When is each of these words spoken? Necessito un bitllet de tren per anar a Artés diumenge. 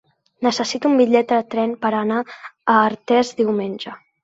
Necessito 0.45 0.89
un 0.91 0.95
bitllet 1.01 1.29
de 1.33 1.39
tren 1.51 1.77
per 1.85 1.93
anar 1.99 2.23
a 2.47 2.79
Artés 2.87 3.33
diumenge. 3.45 3.97